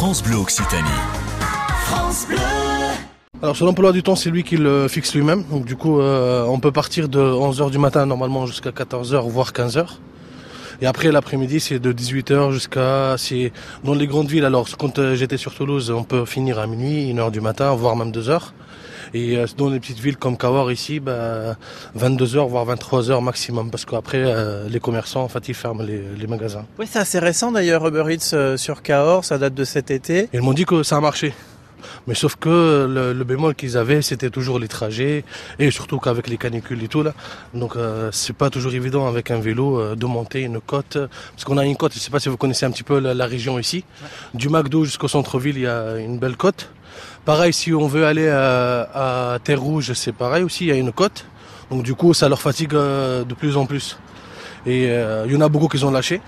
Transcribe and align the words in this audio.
France 0.00 0.22
Bleu 0.22 0.36
Occitanie. 0.36 0.88
France 1.84 2.26
Bleu. 2.26 2.38
Alors 3.42 3.54
sur 3.54 3.66
l'emploi 3.66 3.92
du 3.92 4.02
temps, 4.02 4.16
c'est 4.16 4.30
lui 4.30 4.44
qui 4.44 4.56
le 4.56 4.88
fixe 4.88 5.14
lui-même. 5.14 5.44
Donc 5.50 5.66
du 5.66 5.76
coup, 5.76 6.00
euh, 6.00 6.42
on 6.46 6.58
peut 6.58 6.72
partir 6.72 7.06
de 7.10 7.20
11h 7.20 7.70
du 7.70 7.76
matin 7.76 8.06
normalement 8.06 8.46
jusqu'à 8.46 8.70
14h, 8.70 9.28
voire 9.28 9.52
15h. 9.52 9.98
Et 10.80 10.86
après 10.86 11.12
l'après-midi, 11.12 11.60
c'est 11.60 11.78
de 11.78 11.92
18h 11.92 12.50
jusqu'à... 12.50 13.16
C'est 13.18 13.52
dans 13.84 13.92
les 13.92 14.06
grandes 14.06 14.28
villes. 14.28 14.46
Alors 14.46 14.66
quand 14.78 14.98
euh, 14.98 15.16
j'étais 15.16 15.36
sur 15.36 15.54
Toulouse, 15.54 15.90
on 15.90 16.02
peut 16.02 16.24
finir 16.24 16.58
à 16.58 16.66
minuit, 16.66 17.12
1h 17.12 17.30
du 17.30 17.42
matin, 17.42 17.74
voire 17.74 17.94
même 17.94 18.10
2h. 18.10 18.52
Et 19.14 19.36
euh, 19.36 19.46
dans 19.56 19.68
les 19.68 19.80
petites 19.80 19.98
villes 19.98 20.16
comme 20.16 20.36
Cahors 20.36 20.70
ici, 20.72 21.00
bah, 21.00 21.56
22h, 21.98 22.48
voire 22.48 22.66
23h 22.66 23.22
maximum. 23.22 23.70
Parce 23.70 23.84
qu'après, 23.84 24.22
euh, 24.24 24.68
les 24.68 24.80
commerçants, 24.80 25.22
en 25.22 25.28
fait, 25.28 25.48
ils 25.48 25.54
ferment 25.54 25.82
les, 25.82 26.02
les 26.18 26.26
magasins. 26.26 26.64
Oui, 26.78 26.86
c'est 26.90 26.98
assez 26.98 27.18
récent 27.18 27.52
d'ailleurs, 27.52 27.86
Uber 27.86 28.04
Eats 28.12 28.34
euh, 28.34 28.56
sur 28.56 28.82
Cahors, 28.82 29.24
ça 29.24 29.38
date 29.38 29.54
de 29.54 29.64
cet 29.64 29.90
été. 29.90 30.20
Et 30.24 30.28
ils 30.34 30.42
m'ont 30.42 30.52
dit 30.52 30.64
que 30.64 30.82
ça 30.82 30.96
a 30.96 31.00
marché. 31.00 31.34
Mais 32.06 32.14
sauf 32.14 32.36
que 32.36 32.86
le, 32.88 33.12
le 33.12 33.24
bémol 33.24 33.54
qu'ils 33.54 33.76
avaient, 33.76 34.02
c'était 34.02 34.30
toujours 34.30 34.58
les 34.58 34.68
trajets, 34.68 35.24
et 35.58 35.70
surtout 35.70 35.98
qu'avec 35.98 36.28
les 36.28 36.36
canicules 36.36 36.82
et 36.82 36.88
tout 36.88 37.02
là. 37.02 37.12
Donc 37.54 37.76
euh, 37.76 38.10
c'est 38.12 38.36
pas 38.36 38.50
toujours 38.50 38.74
évident 38.74 39.06
avec 39.06 39.30
un 39.30 39.40
vélo 39.40 39.78
euh, 39.78 39.94
de 39.96 40.06
monter 40.06 40.42
une 40.42 40.60
côte. 40.60 40.98
Parce 41.32 41.44
qu'on 41.44 41.58
a 41.58 41.64
une 41.64 41.76
côte, 41.76 41.92
je 41.94 41.98
sais 41.98 42.10
pas 42.10 42.20
si 42.20 42.28
vous 42.28 42.36
connaissez 42.36 42.66
un 42.66 42.70
petit 42.70 42.82
peu 42.82 42.98
la, 42.98 43.14
la 43.14 43.26
région 43.26 43.58
ici. 43.58 43.84
Du 44.34 44.48
McDo 44.48 44.84
jusqu'au 44.84 45.08
centre-ville, 45.08 45.56
il 45.56 45.62
y 45.62 45.66
a 45.66 45.96
une 45.98 46.18
belle 46.18 46.36
côte. 46.36 46.70
Pareil, 47.24 47.52
si 47.52 47.72
on 47.72 47.86
veut 47.86 48.06
aller 48.06 48.28
à, 48.28 49.34
à 49.34 49.38
Terre 49.38 49.60
Rouge, 49.60 49.92
c'est 49.94 50.12
pareil 50.12 50.42
aussi, 50.42 50.64
il 50.64 50.68
y 50.68 50.72
a 50.72 50.76
une 50.76 50.92
côte. 50.92 51.26
Donc 51.70 51.82
du 51.82 51.94
coup, 51.94 52.14
ça 52.14 52.28
leur 52.28 52.40
fatigue 52.40 52.74
euh, 52.74 53.24
de 53.24 53.34
plus 53.34 53.56
en 53.56 53.66
plus. 53.66 53.98
Et 54.66 54.86
euh, 54.90 55.24
il 55.26 55.32
y 55.32 55.36
en 55.36 55.40
a 55.40 55.48
beaucoup 55.48 55.68
qui 55.68 55.82
ont 55.84 55.90
lâché. 55.90 56.20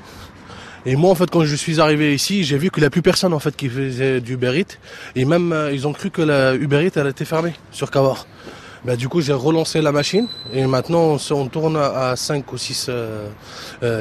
Et 0.85 0.97
moi, 0.97 1.11
en 1.11 1.15
fait, 1.15 1.31
quand 1.31 1.45
je 1.45 1.55
suis 1.55 1.81
arrivé 1.81 2.15
ici, 2.15 2.45
j'ai 2.45 2.59
vu 2.59 2.71
qu'il 2.71 2.83
n'y 2.83 2.87
a 2.87 2.91
plus 2.91 3.03
personne 3.03 3.33
en 3.33 3.39
fait 3.39 3.55
qui 3.55 3.69
faisait 3.69 4.21
du 4.21 4.35
Uber 4.35 4.59
Eats. 4.59 4.79
Et 5.15 5.25
même, 5.25 5.53
euh, 5.53 5.73
ils 5.73 5.87
ont 5.87 5.93
cru 5.93 6.11
que 6.11 6.23
la 6.23 6.55
Uber 6.55 6.85
Eats, 6.85 6.99
elle 7.01 7.07
était 7.07 7.25
fermée 7.25 7.53
sur 7.71 7.91
Cahors. 7.91 8.27
Ben, 8.85 8.97
du 8.97 9.09
coup, 9.09 9.21
j'ai 9.21 9.33
relancé 9.33 9.81
la 9.81 9.93
machine 9.93 10.27
et 10.53 10.67
maintenant, 10.67 11.17
on, 11.31 11.47
tourne 11.47 11.77
à 11.77 12.17
5 12.17 12.53
ou 12.53 12.59
6 12.59 12.91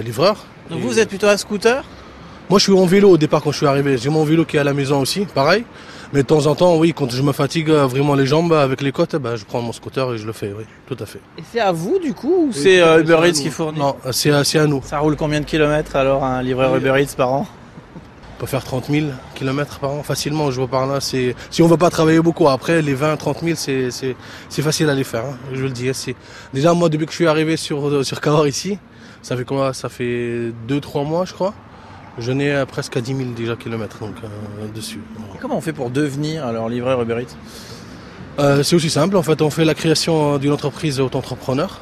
livreurs. 0.03 0.45
Donc 0.71 0.79
Et- 0.79 0.81
vous 0.81 0.97
êtes 0.99 1.09
plutôt 1.09 1.27
un 1.27 1.37
scooter? 1.37 1.83
Moi, 2.51 2.59
je 2.59 2.63
suis 2.65 2.73
en 2.73 2.85
vélo 2.85 3.09
au 3.11 3.17
départ 3.17 3.41
quand 3.41 3.53
je 3.53 3.57
suis 3.59 3.65
arrivé. 3.65 3.97
J'ai 3.97 4.09
mon 4.09 4.25
vélo 4.25 4.43
qui 4.43 4.57
est 4.57 4.59
à 4.59 4.65
la 4.65 4.73
maison 4.73 4.99
aussi, 4.99 5.21
pareil. 5.25 5.63
Mais 6.11 6.21
de 6.23 6.27
temps 6.27 6.45
en 6.47 6.53
temps, 6.53 6.75
oui, 6.75 6.91
quand 6.93 7.09
je 7.09 7.21
me 7.21 7.31
fatigue 7.31 7.69
euh, 7.69 7.85
vraiment 7.87 8.13
les 8.13 8.25
jambes 8.25 8.51
avec 8.51 8.81
les 8.81 8.91
côtes, 8.91 9.15
ben, 9.15 9.37
je 9.37 9.45
prends 9.45 9.61
mon 9.61 9.71
scooter 9.71 10.13
et 10.13 10.17
je 10.17 10.25
le 10.27 10.33
fais, 10.33 10.51
oui, 10.57 10.65
tout 10.85 10.97
à 11.01 11.05
fait. 11.05 11.21
Et 11.37 11.43
c'est 11.49 11.61
à 11.61 11.71
vous 11.71 11.97
du 11.99 12.13
coup 12.13 12.47
ou 12.49 12.51
c'est 12.51 12.81
euh, 12.81 12.99
Uber 12.99 13.19
Eats 13.25 13.31
qui 13.41 13.49
fournit? 13.49 13.79
Non, 13.79 13.95
c'est 14.11 14.31
à- 14.31 14.43
c'est 14.43 14.59
à 14.59 14.67
nous. 14.67 14.81
Ça 14.83 14.99
roule 14.99 15.15
combien 15.15 15.39
de 15.39 15.45
kilomètres 15.45 15.95
alors 15.95 16.25
un 16.25 16.43
livreur 16.43 16.73
Oui. 16.73 16.79
Uber 16.79 17.01
Eats 17.01 17.15
par 17.15 17.31
an? 17.31 17.47
On 18.35 18.39
peut 18.41 18.47
faire 18.47 18.65
30 18.65 18.87
000 18.89 19.07
km 19.35 19.79
par 19.79 19.91
an 19.91 20.03
facilement, 20.03 20.51
je 20.51 20.57
vois 20.57 20.67
par 20.67 20.85
là. 20.87 20.99
Si 20.99 21.33
on 21.61 21.67
veut 21.67 21.77
pas 21.77 21.89
travailler 21.89 22.19
beaucoup. 22.19 22.49
Après, 22.49 22.81
les 22.81 22.93
20, 22.95 23.15
30 23.15 23.39
000, 23.41 23.55
c'est 23.55 24.61
facile 24.61 24.89
à 24.89 24.93
les 24.95 25.05
faire. 25.05 25.23
hein, 25.23 25.37
je 25.53 25.59
vous 25.59 25.67
le 25.67 25.69
dis. 25.69 25.89
C'est 25.93 26.15
déjà 26.53 26.73
moi 26.73 26.89
depuis 26.89 27.05
que 27.05 27.11
je 27.13 27.15
suis 27.15 27.27
arrivé 27.27 27.55
sur 27.55 27.87
euh, 27.87 28.03
sur 28.03 28.19
Cahors 28.19 28.47
ici, 28.47 28.77
ça 29.21 29.37
fait 29.37 29.45
quoi? 29.45 29.73
Ça 29.73 29.87
fait 29.87 30.51
2-3 30.67 31.07
mois, 31.07 31.23
je 31.23 31.31
crois. 31.31 31.53
Je 32.17 32.31
n'ai 32.31 32.51
euh, 32.51 32.65
presque 32.65 32.97
à 32.97 33.01
10 33.01 33.15
000 33.15 33.29
déjà 33.31 33.55
kilomètres 33.55 33.99
donc 33.99 34.15
euh, 34.23 34.67
dessus. 34.73 35.01
Et 35.35 35.37
Comment 35.39 35.57
on 35.57 35.61
fait 35.61 35.73
pour 35.73 35.89
devenir 35.89 36.45
alors 36.45 36.69
livreur 36.69 37.01
Uber 37.01 37.21
Eats? 37.21 37.35
Euh, 38.39 38.63
c'est 38.63 38.75
aussi 38.75 38.89
simple, 38.89 39.17
en 39.17 39.23
fait, 39.23 39.41
on 39.41 39.49
fait 39.49 39.65
la 39.65 39.73
création 39.73 40.37
d'une 40.37 40.51
entreprise 40.51 40.99
auto-entrepreneur. 40.99 41.79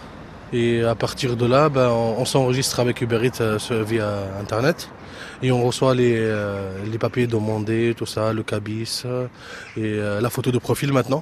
Et 0.52 0.84
à 0.84 0.96
partir 0.96 1.36
de 1.36 1.46
là, 1.46 1.70
ben, 1.70 1.90
on, 1.90 2.16
on 2.20 2.26
s'enregistre 2.26 2.80
avec 2.80 3.02
Uber 3.02 3.20
Eats 3.24 3.42
euh, 3.42 3.84
via 3.88 4.24
Internet. 4.42 4.90
Et 5.42 5.52
on 5.52 5.64
reçoit 5.64 5.96
les, 5.96 6.16
euh, 6.18 6.84
les 6.92 6.98
papiers 6.98 7.28
demandés, 7.28 7.94
tout 7.98 8.06
ça, 8.06 8.34
le 8.34 8.44
cabis 8.44 9.04
euh, 9.06 9.28
et 9.78 9.84
euh, 9.84 10.20
la 10.20 10.30
photo 10.30 10.52
de 10.52 10.58
profil 10.58 10.92
maintenant. 10.92 11.18